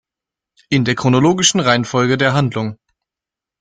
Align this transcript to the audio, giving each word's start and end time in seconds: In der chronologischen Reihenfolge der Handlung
In 0.71 0.83
der 0.83 0.95
chronologischen 0.95 1.59
Reihenfolge 1.59 2.17
der 2.17 2.33
Handlung 2.33 2.79